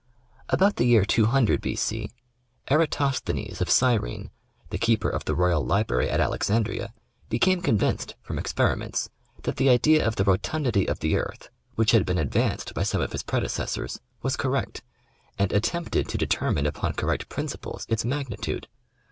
About 0.49 0.77
the 0.77 0.85
year 0.85 1.05
200 1.05 1.61
B, 1.61 1.75
C, 1.75 2.09
Eratosthenes 2.71 3.61
of 3.61 3.67
Gyrene, 3.69 4.31
the 4.71 4.79
keeper 4.79 5.09
of 5.11 5.25
the 5.25 5.35
Royal 5.35 5.63
Library 5.63 6.09
at 6.09 6.19
Alexandria, 6.19 6.91
became 7.29 7.61
convinced, 7.61 8.15
from 8.23 8.39
ex 8.39 8.51
periments, 8.51 9.09
that 9.43 9.57
the 9.57 9.69
idea 9.69 10.03
of 10.03 10.15
the 10.15 10.23
rotundity 10.23 10.87
of 10.89 11.01
the 11.01 11.17
earth, 11.17 11.49
which 11.75 11.91
had 11.91 12.03
been 12.07 12.17
advanced 12.17 12.73
by 12.73 12.81
some 12.81 12.99
of 12.99 13.11
his 13.11 13.21
predecessors, 13.21 13.99
was 14.23 14.35
correct, 14.35 14.81
and 15.37 15.53
attempted 15.53 16.09
to 16.09 16.17
determine 16.17 16.65
upon 16.65 16.93
correct 16.93 17.29
principles 17.29 17.85
its 17.87 18.03
magnitude. 18.03 18.67